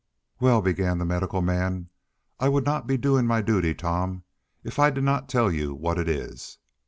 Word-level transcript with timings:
"Well," 0.39 0.63
began 0.63 0.97
the 0.97 1.05
medical 1.05 1.43
man, 1.43 1.89
"I 2.39 2.49
would 2.49 2.65
not 2.65 2.87
be 2.87 2.97
doing 2.97 3.27
my 3.27 3.43
duty, 3.43 3.75
Tom, 3.75 4.23
if 4.63 4.79
I 4.79 4.89
did 4.89 5.03
not 5.03 5.29
tell 5.29 5.51
you 5.51 5.75
what 5.75 5.99
it 5.99 6.09
is. 6.09 6.57